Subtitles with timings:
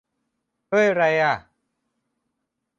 [0.69, 1.35] เฮ้ย ไรอะ